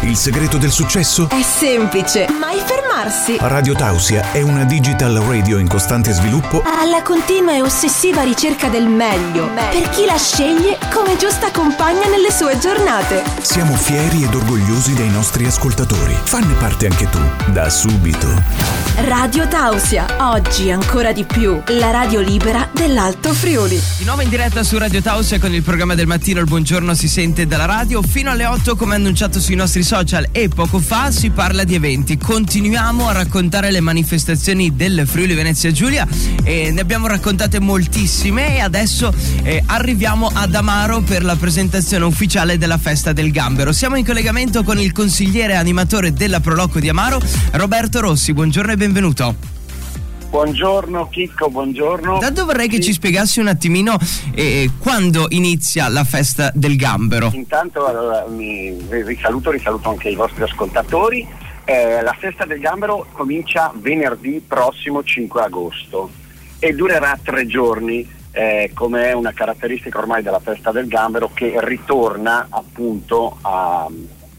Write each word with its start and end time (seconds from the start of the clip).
Il 0.00 0.16
segreto 0.16 0.58
del 0.58 0.70
successo? 0.70 1.28
È 1.28 1.42
semplice, 1.42 2.26
mai 2.38 2.58
fermarsi. 2.64 3.36
Radio 3.40 3.74
Tausia 3.74 4.32
è 4.32 4.42
una 4.42 4.64
digital 4.64 5.14
radio 5.14 5.58
in 5.58 5.68
costante 5.68 6.12
sviluppo 6.12 6.62
Alla 6.64 7.02
continua 7.02 7.54
e 7.54 7.62
ossessiva 7.62 8.22
ricerca 8.22 8.68
del 8.68 8.86
meglio, 8.86 9.48
per 9.54 9.88
chi 9.90 10.04
la 10.04 10.16
sceglie 10.16 10.78
come 10.92 11.16
giusta 11.16 11.50
compagna 11.50 12.08
nelle 12.08 12.30
sue 12.30 12.58
giornate. 12.58 13.22
Siamo 13.42 13.74
fieri 13.74 14.22
ed 14.24 14.34
orgogliosi 14.34 14.94
dei 14.94 15.10
nostri 15.10 15.46
ascoltatori. 15.46 16.16
Fanne 16.24 16.54
parte 16.54 16.86
anche 16.86 17.08
tu, 17.08 17.20
da 17.52 17.68
subito. 17.68 18.26
Radio 19.06 19.46
Tausia, 19.46 20.06
oggi 20.30 20.70
ancora 20.70 21.12
di 21.12 21.24
più, 21.24 21.60
la 21.66 21.90
radio 21.90 22.20
libera 22.20 22.68
dell'Alto 22.72 23.32
Friuli. 23.32 23.80
Di 23.96 24.04
nuovo 24.04 24.22
in 24.22 24.28
diretta 24.28 24.62
su 24.62 24.76
Radio 24.76 25.00
Tausia 25.00 25.38
con 25.38 25.54
il 25.54 25.62
programma 25.62 25.94
del 25.94 26.06
mattino 26.06 26.40
Il 26.40 26.46
buongiorno 26.46 26.94
si 26.94 27.08
sente 27.08 27.46
dalla 27.46 27.66
radio 27.66 28.02
fino 28.02 28.30
alle 28.30 28.46
8 28.46 28.74
come 28.74 28.96
annunciato 28.96 29.38
sui 29.40 29.54
nostri 29.54 29.77
social 29.82 30.28
e 30.32 30.48
poco 30.48 30.78
fa 30.78 31.10
si 31.10 31.30
parla 31.30 31.64
di 31.64 31.74
eventi. 31.74 32.16
Continuiamo 32.16 33.08
a 33.08 33.12
raccontare 33.12 33.70
le 33.70 33.80
manifestazioni 33.80 34.74
del 34.74 35.06
Friuli 35.06 35.34
Venezia 35.34 35.70
Giulia 35.70 36.06
e 36.42 36.70
ne 36.70 36.80
abbiamo 36.80 37.06
raccontate 37.06 37.60
moltissime 37.60 38.56
e 38.56 38.60
adesso 38.60 39.12
eh, 39.42 39.62
arriviamo 39.66 40.30
ad 40.32 40.54
Amaro 40.54 41.00
per 41.00 41.24
la 41.24 41.36
presentazione 41.36 42.04
ufficiale 42.04 42.58
della 42.58 42.78
festa 42.78 43.12
del 43.12 43.30
Gambero. 43.30 43.72
Siamo 43.72 43.96
in 43.96 44.04
collegamento 44.04 44.62
con 44.62 44.78
il 44.78 44.92
consigliere 44.92 45.56
animatore 45.56 46.12
della 46.12 46.40
Proloco 46.40 46.80
di 46.80 46.88
Amaro, 46.88 47.20
Roberto 47.52 48.00
Rossi. 48.00 48.32
Buongiorno 48.32 48.72
e 48.72 48.76
benvenuto. 48.76 49.57
Buongiorno 50.30 51.08
Chicco, 51.08 51.48
buongiorno. 51.48 52.14
Intanto 52.14 52.44
vorrei 52.44 52.68
che 52.68 52.80
ci 52.80 52.92
spiegassi 52.92 53.40
un 53.40 53.48
attimino 53.48 53.96
eh, 54.34 54.70
quando 54.78 55.24
inizia 55.30 55.88
la 55.88 56.04
festa 56.04 56.50
del 56.54 56.76
Gambero. 56.76 57.30
Intanto 57.32 57.86
allora, 57.86 58.26
mi 58.28 58.72
vi 58.72 59.02
risaluto, 59.04 59.50
risaluto 59.50 59.88
anche 59.88 60.10
i 60.10 60.14
vostri 60.14 60.42
ascoltatori. 60.42 61.26
Eh, 61.64 62.02
la 62.02 62.14
festa 62.18 62.44
del 62.46 62.60
gambero 62.60 63.06
comincia 63.12 63.70
venerdì 63.74 64.42
prossimo 64.46 65.02
5 65.02 65.42
agosto 65.42 66.10
e 66.58 66.72
durerà 66.72 67.18
tre 67.22 67.46
giorni, 67.46 68.06
eh, 68.30 68.70
come 68.74 69.08
è 69.10 69.12
una 69.12 69.32
caratteristica 69.32 69.98
ormai 69.98 70.22
della 70.22 70.40
festa 70.40 70.72
del 70.72 70.88
gambero 70.88 71.30
che 71.32 71.54
ritorna 71.58 72.46
appunto 72.50 73.36
a- 73.42 73.86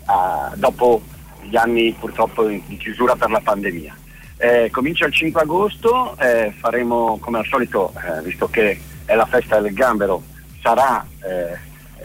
a- 0.06 0.52
dopo 0.56 1.02
gli 1.48 1.56
anni 1.56 1.96
purtroppo 2.00 2.46
di 2.46 2.78
chiusura 2.80 3.16
per 3.16 3.30
la 3.30 3.42
pandemia. 3.42 3.96
Eh, 4.42 4.70
comincia 4.72 5.06
il 5.06 5.14
5 5.14 5.42
agosto, 5.42 6.18
eh, 6.18 6.54
faremo 6.58 7.18
come 7.20 7.40
al 7.40 7.46
solito, 7.46 7.92
eh, 7.98 8.22
visto 8.24 8.48
che 8.48 8.80
è 9.04 9.14
la 9.14 9.26
festa 9.26 9.60
del 9.60 9.74
gambero, 9.74 10.24
sarà 10.62 11.06
eh, 11.22 11.58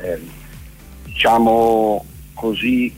eh, 0.02 0.20
diciamo 1.04 2.04
così 2.34 2.92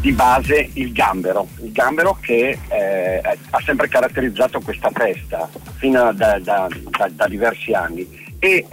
di 0.00 0.12
base 0.12 0.70
il 0.72 0.90
gambero, 0.92 1.48
il 1.60 1.70
gambero 1.70 2.16
che 2.18 2.58
eh, 2.68 3.20
ha 3.50 3.60
sempre 3.62 3.88
caratterizzato 3.88 4.60
questa 4.60 4.90
festa 4.90 5.46
fino 5.76 6.10
da, 6.14 6.38
da- 6.38 6.66
da- 6.70 7.10
da 7.10 7.28
diversi 7.28 7.72
anni. 7.72 8.26
E 8.38 8.64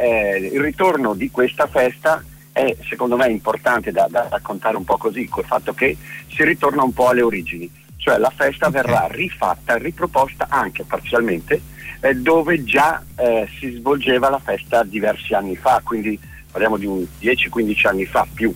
il 0.54 0.62
ritorno 0.62 1.14
di 1.14 1.30
questa 1.30 1.68
festa 1.68 2.24
è 2.54 2.74
secondo 2.88 3.18
me 3.18 3.28
importante 3.28 3.92
da 3.92 4.08
raccontare 4.30 4.78
un 4.78 4.86
po' 4.86 4.96
così, 4.98 5.28
col 5.28 5.44
fatto 5.44 5.74
che 5.74 5.98
si 6.30 6.44
ritorna 6.46 6.84
un 6.84 6.94
po' 6.94 7.10
alle 7.10 7.24
origini, 7.24 7.70
cioè 8.06 8.20
la 8.20 8.32
festa 8.34 8.70
verrà 8.70 9.08
rifatta, 9.10 9.78
riproposta 9.78 10.46
anche 10.48 10.84
parzialmente 10.84 11.60
eh, 12.02 12.14
dove 12.14 12.64
già 12.64 13.04
eh, 13.16 13.50
si 13.58 13.72
svolgeva 13.72 14.30
la 14.30 14.38
festa 14.38 14.84
diversi 14.84 15.34
anni 15.34 15.56
fa, 15.56 15.82
quindi 15.84 16.20
parliamo 16.52 16.78
di 16.78 16.86
un 16.86 17.04
10-15 17.20 17.88
anni 17.88 18.06
fa 18.06 18.28
più. 18.32 18.54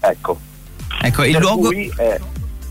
Ecco. 0.00 0.40
Ecco, 1.02 1.24
il 1.24 1.36
luogo, 1.36 1.68
cui, 1.68 1.92
eh, 1.98 2.18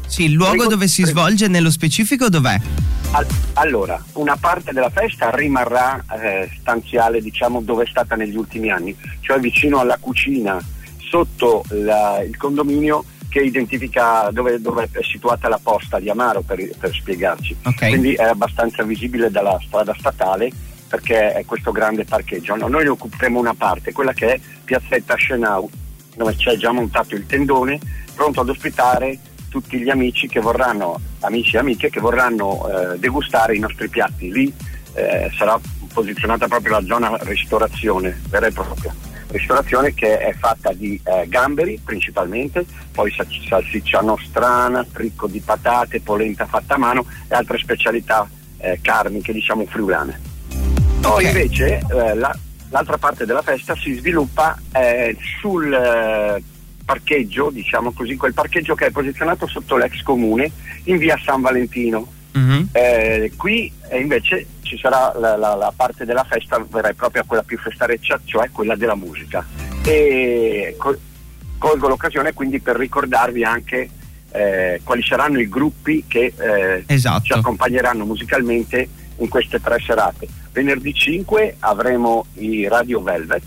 sì, 0.07 0.23
il 0.23 0.31
luogo 0.31 0.53
prego, 0.55 0.69
dove 0.69 0.87
si 0.87 1.03
prego. 1.03 1.19
svolge 1.19 1.47
nello 1.47 1.69
specifico 1.69 2.27
dov'è? 2.27 2.59
Al- 3.11 3.27
allora, 3.53 4.03
una 4.13 4.35
parte 4.35 4.71
della 4.73 4.89
festa 4.89 5.29
rimarrà 5.29 6.03
eh, 6.19 6.49
stanziale, 6.59 7.21
diciamo, 7.21 7.61
dove 7.61 7.83
è 7.83 7.87
stata 7.87 8.15
negli 8.15 8.35
ultimi 8.35 8.71
anni, 8.71 8.97
cioè 9.19 9.39
vicino 9.39 9.77
alla 9.79 9.97
cucina, 9.99 10.59
sotto 11.07 11.63
la- 11.69 12.23
il 12.23 12.35
condominio 12.35 13.05
che 13.35 13.41
identifica 13.41 14.29
dove, 14.31 14.61
dove 14.61 14.87
è 14.89 15.03
situata 15.03 15.49
la 15.49 15.59
posta 15.61 15.99
di 15.99 16.09
Amaro, 16.09 16.39
per, 16.39 16.57
per 16.79 16.93
spiegarci. 16.93 17.53
Ok. 17.65 17.89
Quindi 17.89 18.13
è 18.13 18.23
abbastanza 18.23 18.81
visibile 18.83 19.29
dalla 19.29 19.59
strada 19.61 19.93
statale 19.99 20.49
perché 20.87 21.33
è 21.33 21.43
questo 21.43 21.73
grande 21.73 22.05
parcheggio. 22.05 22.55
No, 22.55 22.69
noi 22.69 22.83
ne 22.83 22.91
occuperemo 22.91 23.37
una 23.37 23.53
parte, 23.53 23.91
quella 23.91 24.13
che 24.13 24.35
è 24.35 24.39
Piazzetta 24.63 25.17
Schenau, 25.17 25.69
dove 26.15 26.33
c'è 26.37 26.55
già 26.55 26.71
montato 26.71 27.13
il 27.15 27.25
tendone, 27.25 27.77
pronto 28.15 28.39
ad 28.39 28.47
ospitare 28.47 29.19
tutti 29.49 29.79
gli 29.79 29.89
amici 29.89 30.29
che 30.29 30.39
vorranno, 30.39 30.97
amici 31.19 31.57
e 31.57 31.59
amiche 31.59 31.89
che 31.89 31.99
vorranno 31.99 32.69
eh, 32.69 32.99
degustare 32.99 33.53
i 33.53 33.59
nostri 33.59 33.89
piatti. 33.89 34.31
Lì 34.31 34.53
eh, 34.93 35.29
sarà 35.37 35.59
posizionata 35.93 36.47
proprio 36.47 36.79
la 36.79 36.85
zona 36.85 37.17
ristorazione 37.23 38.17
vera 38.29 38.47
e 38.47 38.51
propria. 38.53 38.95
Ristorazione 39.39 39.93
che 39.93 40.17
è 40.17 40.33
fatta 40.33 40.71
di 40.71 40.97
eh, 41.03 41.27
gamberi 41.27 41.77
principalmente, 41.83 42.65
poi 42.93 43.11
sa- 43.11 43.25
salsiccia 43.49 43.99
nostrana, 43.99 44.85
tricco 44.89 45.27
di 45.27 45.41
patate, 45.41 45.99
polenta 45.99 46.45
fatta 46.45 46.75
a 46.75 46.77
mano 46.77 47.05
e 47.27 47.35
altre 47.35 47.57
specialità 47.57 48.29
eh, 48.59 48.79
carniche, 48.81 49.33
diciamo 49.33 49.65
friulane. 49.65 50.21
Poi 51.01 51.25
Ok. 51.25 51.29
invece 51.29 51.79
eh, 51.79 52.15
la- 52.15 52.33
l'altra 52.69 52.97
parte 52.97 53.25
della 53.25 53.41
festa 53.41 53.75
si 53.75 53.93
sviluppa 53.95 54.57
eh, 54.71 55.17
sul 55.41 55.71
eh, 55.73 56.41
parcheggio, 56.85 57.49
diciamo 57.49 57.91
così, 57.91 58.15
quel 58.15 58.33
parcheggio 58.33 58.73
che 58.73 58.85
è 58.85 58.91
posizionato 58.91 59.47
sotto 59.47 59.75
l'ex 59.75 60.01
comune 60.01 60.49
in 60.85 60.97
via 60.97 61.19
San 61.21 61.41
Valentino. 61.41 62.07
Mhm. 62.31 62.69
Eh, 62.71 63.31
qui 63.35 63.69
invece 63.91 64.45
ci 64.65 64.77
sarà 64.77 65.13
la, 65.17 65.35
la- 65.37 65.55
la 65.55 65.73
parte 65.75 66.05
della 66.05 66.23
festa 66.23 66.57
vera 66.69 66.89
e 66.89 66.93
propria, 66.93 67.23
quella 67.25 67.43
più 67.43 67.57
festareccia, 67.57 68.19
cioè 68.25 68.49
quella 68.51 68.75
della 68.75 68.95
musica. 68.95 69.45
E 69.83 70.75
col- 70.77 70.99
colgo 71.57 71.87
l'occasione 71.87 72.33
quindi 72.33 72.59
per 72.59 72.75
ricordarvi 72.75 73.43
anche 73.43 73.89
eh, 74.31 74.81
quali 74.83 75.01
saranno 75.03 75.39
i 75.39 75.47
gruppi 75.47 76.03
che 76.07 76.33
eh, 76.37 76.83
Esatto. 76.87 77.23
ci 77.23 77.33
accompagneranno 77.33 78.03
musicalmente 78.05 78.87
in 79.17 79.29
queste 79.29 79.61
tre 79.61 79.77
serate. 79.85 80.27
Venerdì 80.51 80.93
5 80.93 81.55
avremo 81.59 82.25
i 82.35 82.67
Radio 82.67 83.01
Velvet 83.01 83.43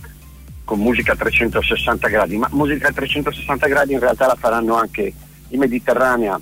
con 0.64 0.78
musica 0.80 1.12
a 1.12 1.16
360 1.16 2.08
gradi, 2.08 2.36
ma 2.36 2.48
musica 2.52 2.88
a 2.88 2.92
360 2.92 3.66
gradi 3.66 3.92
in 3.94 4.00
realtà 4.00 4.26
la 4.26 4.36
faranno 4.38 4.74
anche 4.76 5.12
i 5.48 5.56
Mediterranea 5.56 6.38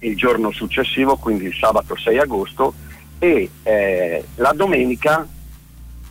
il 0.00 0.16
giorno 0.16 0.50
successivo, 0.50 1.16
quindi 1.16 1.44
il 1.44 1.54
sabato 1.54 1.96
6 1.96 2.18
agosto 2.18 2.74
e 3.20 3.48
eh, 3.62 4.24
la 4.36 4.52
domenica 4.52 5.26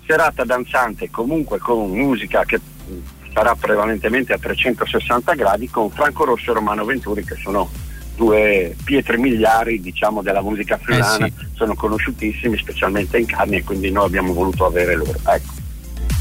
serata 0.06 0.46
danzante 0.46 1.10
comunque 1.10 1.58
con 1.58 1.90
musica 1.90 2.46
che 2.46 2.60
sarà 3.34 3.56
prevalentemente 3.56 4.32
a 4.32 4.38
360 4.38 5.34
gradi 5.34 5.70
con 5.70 5.90
Franco 5.90 6.24
Rosso 6.24 6.52
e 6.52 6.54
Romano 6.54 6.86
Venturi 6.86 7.26
che 7.26 7.36
sono 7.36 7.70
due 8.16 8.76
pietre 8.84 9.18
miliari 9.18 9.82
diciamo 9.82 10.22
della 10.22 10.42
musica 10.42 10.78
friulana, 10.78 11.26
Eh 11.26 11.34
sì. 11.38 11.46
sono 11.56 11.74
conosciutissimi 11.74 12.58
specialmente 12.58 13.18
in 13.18 13.26
carne 13.26 13.58
e 13.58 13.64
quindi 13.64 13.92
noi 13.92 14.06
abbiamo 14.06 14.34
voluto 14.34 14.66
avere 14.66 14.96
loro. 14.96 15.18
Ecco. 15.26 15.58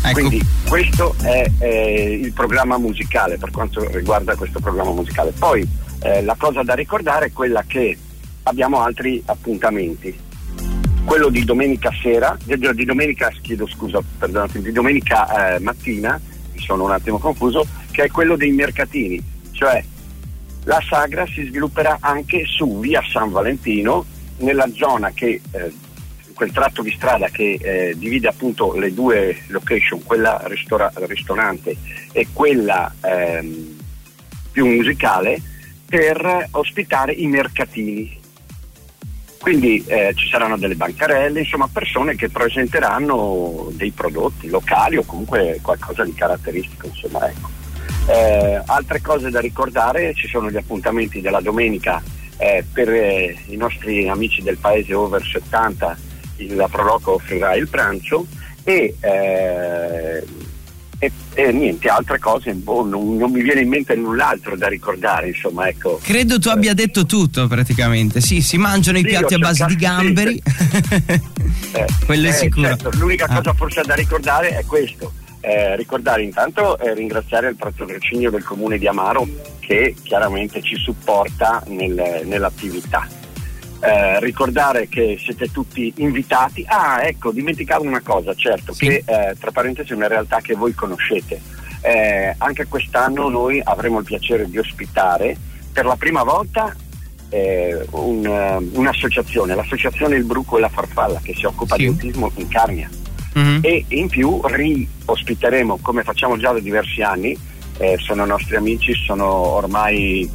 Ecco, 0.01 0.13
Quindi 0.13 0.41
questo 0.69 1.15
è 1.23 1.51
eh, 1.59 2.21
il 2.23 2.33
programma 2.33 2.79
musicale 2.79 3.37
per 3.37 3.51
quanto 3.51 3.85
riguarda 3.91 4.37
questo 4.37 4.61
programma 4.61 4.93
musicale. 4.93 5.33
Poi 5.37 5.69
eh, 6.03 6.23
la 6.23 6.37
cosa 6.39 6.63
da 6.63 6.75
ricordare 6.75 7.27
è 7.27 7.33
quella 7.33 7.65
che 7.67 7.99
abbiamo 8.45 8.81
altri 8.81 9.21
appuntamenti. 9.27 10.27
Quello 11.09 11.31
di 11.31 11.43
domenica 11.43 11.91
sera, 12.03 12.37
di, 12.45 12.55
di 12.75 12.85
domenica, 12.85 13.33
chiedo 13.41 13.67
scusa, 13.67 13.99
perdonate, 14.19 14.61
di 14.61 14.73
domenica 14.73 15.55
eh, 15.55 15.59
mattina, 15.59 16.21
mi 16.53 16.61
sono 16.61 16.85
un 16.85 16.91
attimo 16.91 17.17
confuso, 17.17 17.67
che 17.91 18.05
è 18.05 18.11
quello 18.11 18.37
dei 18.37 18.51
mercatini, 18.51 19.19
cioè 19.53 19.83
la 20.65 20.83
sagra 20.87 21.27
si 21.27 21.47
svilupperà 21.47 21.97
anche 22.01 22.45
su 22.45 22.79
via 22.81 23.03
San 23.11 23.31
Valentino, 23.31 24.05
nella 24.41 24.69
zona 24.75 25.11
che 25.13 25.41
eh, 25.51 25.73
quel 26.35 26.53
tratto 26.53 26.83
di 26.83 26.93
strada 26.95 27.29
che 27.29 27.59
eh, 27.59 27.95
divide 27.97 28.29
appunto 28.29 28.75
le 28.77 28.93
due 28.93 29.45
location, 29.47 30.05
quella 30.05 30.43
ristora- 30.45 30.93
ristorante 30.95 31.75
e 32.13 32.27
quella 32.35 32.95
ehm, 33.01 33.79
più 34.53 34.67
musicale, 34.67 35.41
per 35.87 36.49
ospitare 36.51 37.13
i 37.13 37.27
mercatini. 37.27 38.18
Quindi 39.41 39.83
eh, 39.87 40.13
ci 40.15 40.29
saranno 40.29 40.59
delle 40.59 40.75
bancarelle, 40.75 41.41
insomma 41.41 41.69
persone 41.73 42.17
che 42.17 42.29
presenteranno 42.29 43.69
dei 43.73 43.93
prodotti 43.93 44.49
locali 44.49 44.97
o 44.97 45.05
comunque 45.05 45.59
qualcosa 45.63 46.05
di 46.05 46.13
caratteristico, 46.13 46.87
insomma 46.87 47.29
ecco. 47.29 47.49
Eh, 48.11 48.61
altre 48.67 49.01
cose 49.01 49.31
da 49.31 49.39
ricordare, 49.41 50.15
ci 50.15 50.27
sono 50.29 50.51
gli 50.51 50.57
appuntamenti 50.57 51.21
della 51.21 51.41
domenica 51.41 52.03
eh, 52.39 52.65
per 52.73 52.89
eh, 52.91 53.37
i 53.47 53.57
nostri 53.57 54.09
amici 54.09 54.43
del 54.43 54.57
paese 54.59 54.95
over 54.95 55.23
70, 55.23 55.97
il- 56.37 56.57
la 56.57 56.69
Proloco 56.69 57.15
offrirà 57.15 57.55
il 57.55 57.69
pranzo 57.69 58.27
e 58.65 58.95
eh, 59.01 60.25
e, 60.99 61.13
e, 61.35 61.53
niente, 61.53 61.89
altre 61.89 62.19
cose, 62.19 62.53
boh, 62.53 62.85
non, 62.85 63.17
non, 63.17 63.31
mi 63.31 63.41
viene 63.41 63.61
in 63.61 63.69
mente 63.69 63.95
null'altro 63.95 64.57
da 64.57 64.67
ricordare, 64.67 65.29
insomma, 65.29 65.69
ecco. 65.69 66.01
Credo 66.03 66.39
tu 66.39 66.49
abbia 66.49 66.75
detto 66.75 67.07
tutto 67.07 67.47
praticamente, 67.47 68.21
sì, 68.21 68.43
si 68.43 68.59
mangiano 68.59 68.99
i 68.99 69.03
sì, 69.03 69.09
piatti 69.09 69.35
a 69.35 69.39
base 69.39 69.65
di 69.67 69.77
gamberi, 69.77 70.43
eh, 71.73 71.87
quello 72.05 72.27
è 72.27 72.31
eh, 72.31 72.33
sicuro. 72.33 72.67
Certo, 72.67 72.91
l'unica 72.95 73.27
ah. 73.27 73.37
cosa 73.37 73.53
forse 73.55 73.83
da 73.87 73.95
ricordare 73.95 74.59
è 74.59 74.65
questo, 74.65 75.13
eh, 75.41 75.77
ricordare 75.77 76.23
intanto 76.23 76.77
eh, 76.79 76.95
ringraziare 76.95 77.49
il 77.49 77.57
patrocinio 77.57 78.31
del 78.31 78.43
comune 78.43 78.77
di 78.77 78.89
Amaro 78.89 79.27
che 79.61 79.95
chiaramente 80.03 80.63
ci 80.63 80.75
supporta 80.77 81.63
nel, 81.69 82.23
nell'attività. 82.25 83.07
Eh, 83.81 84.19
ricordare 84.21 84.89
che 84.89 85.19
siete 85.23 85.51
tutti 85.53 85.93
invitati. 85.97 86.65
Ah, 86.67 87.05
ecco, 87.05 87.31
dimenticavo 87.31 87.85
una 87.85 88.01
cosa, 88.01 88.35
certo, 88.35 88.73
sì. 88.73 88.89
che 88.89 89.05
eh, 89.07 89.37
tra 89.39 89.53
parentesi 89.53 89.93
è 89.93 89.95
una 89.95 90.09
realtà 90.09 90.41
che 90.41 90.55
voi 90.55 90.73
conoscete. 90.75 91.41
Eh, 91.81 92.35
anche 92.39 92.67
quest'anno 92.67 93.29
noi 93.29 93.61
avremo 93.63 94.01
il 94.01 94.05
piacere 94.05 94.49
di 94.51 94.59
ospitare 94.59 95.37
per 95.73 95.85
la 95.85 95.95
prima 95.95 96.25
volta 96.25 96.75
eh, 97.29 97.87
un, 97.91 98.27
uh, 98.27 98.79
un'associazione, 98.79 99.55
l'associazione 99.55 100.17
Il 100.17 100.25
Bruco 100.25 100.57
e 100.57 100.61
la 100.61 100.69
Farfalla, 100.69 101.21
che 101.23 101.35
si 101.35 101.45
occupa 101.45 101.77
sì. 101.77 101.83
di 101.83 101.87
autismo 101.89 102.33
in 102.35 102.49
Carnia. 102.49 102.91
Mm-hmm. 103.39 103.59
E 103.63 103.85
in 103.89 104.09
più 104.09 104.41
riospiteremo, 104.43 105.79
come 105.81 106.03
facciamo 106.03 106.37
già 106.37 106.53
da 106.53 106.59
diversi 106.59 107.03
anni, 107.03 107.39
eh, 107.79 107.97
sono 107.99 108.25
nostri 108.25 108.57
amici, 108.57 108.93
sono 108.95 109.27
ormai 109.27 110.29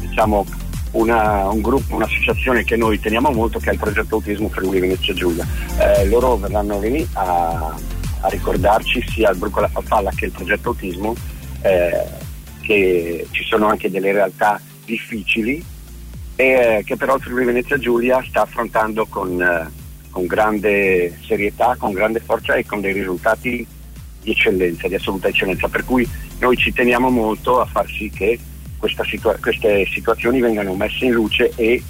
diciamo 0.00 0.44
una, 0.92 1.48
un 1.48 1.60
gruppo, 1.60 1.96
un'associazione 1.96 2.64
che 2.64 2.76
noi 2.76 2.98
teniamo 2.98 3.30
molto 3.30 3.58
che 3.58 3.70
è 3.70 3.72
il 3.72 3.78
progetto 3.78 4.16
Autismo 4.16 4.48
Friuli 4.48 4.80
Venezia 4.80 5.14
Giulia. 5.14 5.46
Eh, 5.78 6.06
loro 6.06 6.36
verranno 6.36 6.80
a, 7.12 7.74
a, 8.20 8.28
ricordarci 8.28 9.04
sia 9.08 9.30
il 9.30 9.36
Bruco 9.36 9.60
la 9.60 9.68
Farfalla 9.68 10.10
che 10.14 10.26
il 10.26 10.32
progetto 10.32 10.70
Autismo 10.70 11.14
eh, 11.62 12.04
che 12.62 13.26
ci 13.30 13.44
sono 13.44 13.66
anche 13.66 13.90
delle 13.90 14.12
realtà 14.12 14.60
difficili 14.84 15.64
e 16.36 16.82
che 16.84 16.96
però 16.96 17.16
il 17.16 17.22
Friuli 17.22 17.44
Venezia 17.44 17.78
Giulia 17.78 18.24
sta 18.26 18.42
affrontando 18.42 19.06
con, 19.06 19.40
eh, 19.40 19.70
con 20.10 20.26
grande 20.26 21.18
serietà, 21.26 21.76
con 21.78 21.92
grande 21.92 22.20
forza 22.20 22.54
e 22.54 22.64
con 22.64 22.80
dei 22.80 22.92
risultati 22.92 23.66
di 24.22 24.30
eccellenza, 24.30 24.88
di 24.88 24.94
assoluta 24.94 25.28
eccellenza, 25.28 25.68
per 25.68 25.84
cui 25.84 26.08
noi 26.38 26.56
ci 26.56 26.72
teniamo 26.72 27.10
molto 27.10 27.60
a 27.60 27.66
far 27.66 27.88
sì 27.88 28.10
che 28.10 28.38
situa- 29.04 29.36
queste 29.40 29.86
situazioni 29.86 30.40
vengano 30.40 30.74
messe 30.74 31.06
in 31.06 31.12
luce 31.12 31.52
e 31.56 31.82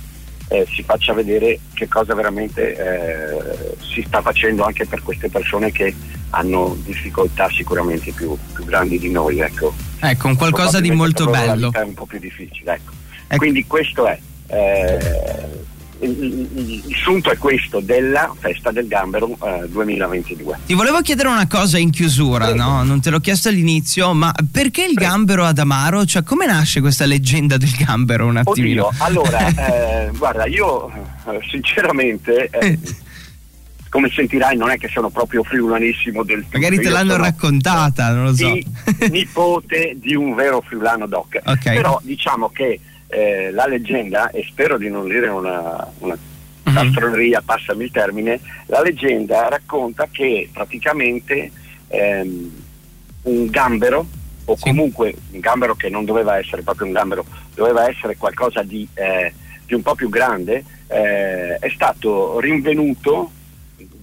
eh, 0.49 0.67
si 0.71 0.83
faccia 0.83 1.13
vedere 1.13 1.61
che 1.75 1.89
cosa 1.89 2.15
veramente 2.15 2.75
eh, 2.77 3.77
si 3.81 4.03
sta 4.07 4.23
facendo 4.23 4.65
anche 4.65 4.87
per 4.87 5.03
queste 5.03 5.29
persone 5.29 5.71
che 5.71 5.95
hanno 6.31 6.77
difficoltà 6.85 7.49
sicuramente 7.51 8.13
più, 8.13 8.37
più 8.55 8.65
grandi 8.65 8.99
di 8.99 9.11
noi. 9.11 9.41
Ecco, 9.41 9.75
ecco 10.01 10.27
un 10.29 10.37
qualcosa 10.37 10.81
di 10.81 10.91
molto 10.91 11.27
bello. 11.27 11.71
È 11.73 11.81
un 11.81 11.95
po' 11.95 12.07
più 12.07 12.19
difficile. 12.19 12.75
Ecco. 12.75 12.93
Ecco. 13.29 13.37
Quindi 13.37 13.67
questo 13.67 14.07
è. 14.07 14.19
Eh, 14.47 14.99
il, 16.01 16.97
sunto 17.03 17.31
è 17.31 17.37
questo 17.37 17.81
della 17.81 18.33
festa 18.39 18.71
del 18.71 18.87
gambero 18.87 19.37
eh, 19.43 19.69
2022. 19.69 20.61
Ti 20.67 20.75
volevo 20.75 21.01
chiedere 21.01 21.29
una 21.29 21.47
cosa 21.47 21.79
in 21.79 21.91
chiusura, 21.91 22.55
no? 22.55 22.83
non 22.83 23.01
te 23.01 23.11
l'ho 23.11 23.21
chiesto 23.21 23.49
all'inizio, 23.49 24.13
ma 24.13 24.33
perché 24.51 24.85
il 24.85 24.95
Prego. 24.95 25.11
gambero 25.11 25.45
ad 25.45 25.59
Amaro? 25.59 26.05
Cioè, 26.05 26.23
come 26.23 26.47
nasce 26.47 26.81
questa 26.81 27.07
leggenda 27.07 27.57
del 27.57 27.71
gambero 27.71 28.27
un 28.27 28.37
attimino? 28.37 28.87
Oddio, 28.87 29.05
allora, 29.05 29.47
eh, 30.07 30.11
guarda, 30.17 30.47
io 30.47 30.89
eh, 30.91 31.41
sinceramente... 31.51 32.49
Eh, 32.51 32.67
eh. 32.67 32.79
come 33.91 34.11
sentirai 34.15 34.55
non 34.55 34.69
è 34.69 34.77
che 34.77 34.89
sono 34.89 35.09
proprio 35.09 35.43
friulanissimo 35.43 36.23
del 36.23 36.43
tutto. 36.43 36.59
Magari 36.59 36.79
te 36.79 36.91
l'hanno 36.91 37.17
raccontata, 37.17 38.13
non 38.13 38.25
lo 38.25 38.35
so. 38.35 38.55
nipote 39.11 39.97
di 39.97 40.15
un 40.15 40.35
vero 40.35 40.61
friulano 40.61 41.07
doc. 41.07 41.41
Okay. 41.43 41.75
Però 41.75 41.99
diciamo 42.03 42.51
che 42.51 42.79
eh, 43.09 43.51
la 43.51 43.67
leggenda, 43.67 44.31
e 44.31 44.45
spero 44.49 44.79
di 44.79 44.89
non 44.89 45.09
dire 45.09 45.29
una, 45.29 45.91
una 45.99 46.17
castroneria, 46.63 47.41
mhm. 47.41 47.45
passami 47.45 47.85
il 47.85 47.91
termine, 47.91 48.41
la 48.67 48.83
leggenda 48.83 49.49
racconta 49.49 50.09
che 50.11 50.49
praticamente 50.53 51.51
ehm, 51.89 52.63
un 53.23 53.47
gambero, 53.47 54.07
o 54.45 54.57
sì. 54.57 54.63
comunque 54.63 55.15
un 55.31 55.41
gambero 55.41 55.75
che 55.75 55.89
non 55.89 56.05
doveva 56.05 56.39
essere 56.39 56.63
proprio 56.63 56.87
un 56.87 56.93
gambero, 56.93 57.25
doveva 57.55 57.89
essere 57.89 58.17
qualcosa 58.17 58.63
di, 58.63 58.87
eh, 58.95 59.33
di 59.67 59.75
un 59.75 59.83
po' 59.83 59.95
più 59.95 60.09
grande, 60.09 60.65
eh, 60.87 61.57
è 61.57 61.69
stato 61.75 62.41
rinvenuto 62.41 63.33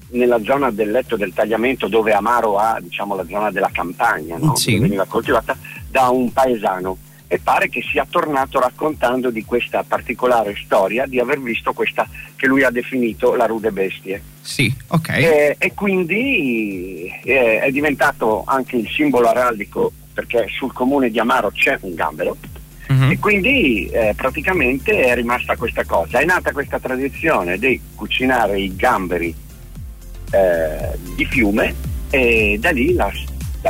nella 0.10 0.42
zona 0.44 0.72
del 0.72 0.92
letto 0.92 1.16
del 1.16 1.34
tagliamento 1.34 1.88
dove 1.88 2.14
Amaro 2.14 2.58
ha 2.58 2.80
diciamo, 2.80 3.16
la 3.16 3.26
zona 3.26 3.52
della 3.52 3.70
campagna, 3.72 4.38
no? 4.38 4.56
sì. 4.56 4.74
dove 4.74 4.84
veniva 4.84 5.06
coltivata, 5.06 5.58
da 5.90 6.10
un 6.10 6.32
paesano 6.32 6.98
e 7.28 7.40
pare 7.40 7.70
che 7.70 7.82
sia 7.82 8.06
tornato 8.10 8.60
raccontando 8.60 9.30
di 9.30 9.44
questa 9.44 9.84
particolare 9.88 10.56
storia 10.64 11.06
di 11.06 11.20
aver 11.20 11.40
visto 11.42 11.74
questa 11.74 12.08
che 12.36 12.48
lui 12.48 12.64
ha 12.64 12.70
definito 12.70 13.36
la 13.36 13.46
rude 13.46 13.72
bestie. 13.72 14.22
Sì, 14.42 14.74
ok. 14.88 15.10
E, 15.10 15.56
e 15.58 15.74
quindi 15.74 17.12
eh, 17.24 17.60
è 17.60 17.72
diventato 17.72 18.44
anche 18.46 18.76
il 18.76 18.88
simbolo 18.90 19.28
araldico 19.30 19.92
perché 20.14 20.48
sul 20.50 20.72
comune 20.72 21.10
di 21.10 21.20
Amaro 21.20 21.52
c'è 21.52 21.78
un 21.82 21.94
gambero 21.94 22.38
uh-huh. 22.88 23.12
e 23.12 23.20
quindi 23.20 23.88
eh, 23.88 24.14
praticamente 24.16 25.04
è 25.04 25.16
rimasta 25.16 25.56
questa 25.56 25.84
cosa. 25.84 26.20
È 26.20 26.26
nata 26.26 26.52
questa 26.52 26.80
tradizione 26.80 27.58
di 27.58 27.80
cucinare 27.96 28.60
i 28.60 28.76
gamberi 28.76 29.34
eh, 30.32 30.98
di 31.16 31.26
fiume 31.26 31.74
e 32.10 32.58
da 32.60 32.72
lì 32.72 32.94
la, 32.94 33.12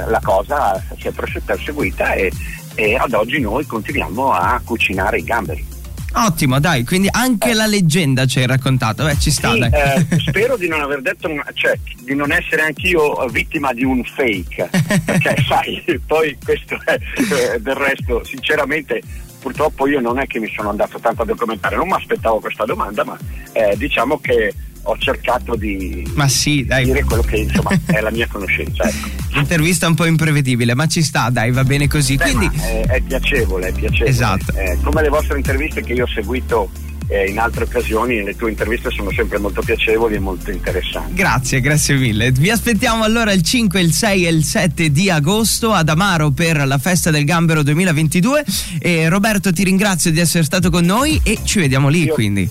la 0.07 0.19
cosa 0.21 0.83
si 0.99 1.07
è 1.07 1.11
perseguita 1.11 2.13
e 2.13 2.31
e 2.75 2.95
ad 2.95 3.13
oggi 3.13 3.39
noi 3.39 3.65
continuiamo 3.65 4.31
a 4.31 4.61
cucinare 4.63 5.17
i 5.17 5.23
gamberi. 5.23 5.73
Ottimo, 6.17 6.61
dai, 6.61 6.85
quindi 6.85 7.09
anche 7.11 7.53
la 7.53 7.65
leggenda 7.65 8.25
ci 8.25 8.39
hai 8.39 8.47
raccontato, 8.47 9.03
beh 9.03 9.19
ci 9.19 9.31
sta. 9.31 9.51
Sì, 9.51 9.59
eh, 9.59 10.19
spero 10.25 10.55
di 10.55 10.67
non 10.67 10.79
aver 10.79 11.01
detto, 11.01 11.29
cioè 11.53 11.77
di 11.99 12.15
non 12.15 12.31
essere 12.31 12.61
anch'io 12.61 13.25
vittima 13.27 13.73
di 13.73 13.83
un 13.83 14.01
fake, 14.03 14.69
perché 15.03 15.35
sai, 15.45 16.01
poi 16.05 16.37
questo 16.41 16.79
è 16.85 16.93
eh, 16.93 17.59
del 17.59 17.75
resto, 17.75 18.23
sinceramente 18.23 19.01
purtroppo 19.41 19.87
io 19.87 19.99
non 19.99 20.17
è 20.17 20.25
che 20.25 20.39
mi 20.39 20.51
sono 20.55 20.69
andato 20.69 20.99
tanto 20.99 21.21
a 21.21 21.25
documentare, 21.25 21.75
non 21.75 21.87
mi 21.87 21.93
aspettavo 21.93 22.39
questa 22.39 22.65
domanda, 22.65 23.03
ma 23.03 23.17
eh, 23.51 23.75
diciamo 23.77 24.17
che 24.19 24.53
ho 24.87 24.97
cercato 24.97 25.55
di 25.55 26.09
ma 26.15 26.27
sì, 26.27 26.65
dai. 26.65 26.85
dire 26.85 27.03
quello 27.03 27.21
che 27.23 27.37
insomma 27.37 27.71
è 27.85 27.99
la 28.01 28.11
mia 28.11 28.27
conoscenza. 28.27 28.83
Ecco. 28.83 29.09
Intervista 29.39 29.87
un 29.87 29.95
po' 29.95 30.05
imprevedibile, 30.05 30.73
ma 30.75 30.87
ci 30.87 31.01
sta, 31.01 31.29
dai, 31.29 31.51
va 31.51 31.63
bene 31.63 31.87
così. 31.87 32.15
Beh, 32.15 32.31
Quindi... 32.31 32.49
è, 32.59 32.85
è, 32.87 33.01
piacevole, 33.01 33.67
è 33.67 33.71
piacevole. 33.71 34.09
Esatto. 34.09 34.53
Eh, 34.53 34.77
come 34.81 35.01
le 35.01 35.09
vostre 35.09 35.37
interviste 35.37 35.81
che 35.81 35.93
io 35.93 36.03
ho 36.03 36.07
seguito 36.07 36.69
eh, 37.07 37.29
in 37.29 37.37
altre 37.37 37.65
occasioni 37.65 38.23
le 38.23 38.35
tue 38.35 38.49
interviste 38.49 38.89
sono 38.89 39.11
sempre 39.11 39.37
molto 39.37 39.61
piacevoli 39.61 40.15
e 40.15 40.19
molto 40.19 40.51
interessanti. 40.51 41.13
Grazie, 41.13 41.61
grazie 41.61 41.95
mille. 41.95 42.31
Vi 42.31 42.49
aspettiamo 42.49 43.03
allora 43.03 43.31
il 43.31 43.41
5, 43.41 43.79
il 43.79 43.93
6 43.93 44.25
e 44.25 44.29
il 44.29 44.43
7 44.43 44.91
di 44.91 45.09
agosto 45.09 45.71
ad 45.71 45.89
Amaro 45.89 46.31
per 46.31 46.65
la 46.65 46.77
festa 46.77 47.11
del 47.11 47.25
Gambero 47.25 47.63
2022 47.63 48.45
e 48.79 49.09
Roberto 49.09 49.51
ti 49.51 49.63
ringrazio 49.63 50.11
di 50.11 50.19
essere 50.19 50.43
stato 50.43 50.69
con 50.69 50.85
noi 50.85 51.19
e 51.23 51.39
ci 51.43 51.59
vediamo 51.59 51.89
lì 51.89 52.03
io, 52.03 52.13
quindi. 52.13 52.49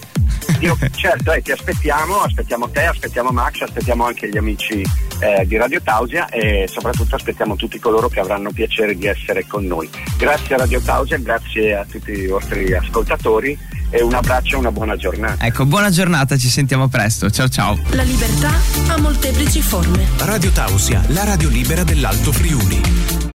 Io, 0.60 0.76
certo, 0.94 1.32
eh, 1.32 1.42
ti 1.42 1.52
aspettiamo, 1.52 2.20
aspettiamo 2.20 2.68
te, 2.68 2.84
aspettiamo 2.84 3.30
Max, 3.30 3.60
aspettiamo 3.62 4.04
anche 4.06 4.28
gli 4.28 4.36
amici 4.36 4.82
eh, 5.20 5.46
di 5.46 5.56
Radio 5.56 5.80
Tausia 5.82 6.28
e 6.28 6.68
soprattutto 6.70 7.14
aspettiamo 7.16 7.56
tutti 7.56 7.78
coloro 7.78 8.08
che 8.08 8.20
avranno 8.20 8.50
piacere 8.50 8.96
di 8.96 9.06
essere 9.06 9.46
con 9.46 9.64
noi. 9.64 9.88
Grazie 10.16 10.54
a 10.54 10.58
Radio 10.58 10.80
Tausia, 10.80 11.18
grazie 11.18 11.76
a 11.76 11.84
tutti 11.84 12.12
i 12.12 12.26
vostri 12.26 12.72
ascoltatori 12.74 13.58
e 13.90 14.02
un 14.02 14.14
abbraccio 14.14 14.56
e 14.56 14.58
una 14.58 14.72
buona 14.72 14.96
giornata. 14.96 15.44
Ecco, 15.44 15.66
buona 15.66 15.90
giornata, 15.90 16.36
ci 16.36 16.48
sentiamo 16.48 16.88
presto. 16.88 17.30
Ciao 17.30 17.48
ciao. 17.48 17.78
La 17.90 18.02
libertà 18.02 18.50
ha 18.88 18.98
molteplici 18.98 19.60
forme. 19.60 20.06
Radio 20.18 20.50
Tausia, 20.50 21.02
la 21.08 21.24
radio 21.24 21.48
libera 21.48 21.84
dell'Alto 21.84 22.32
Friuli. 22.32 23.32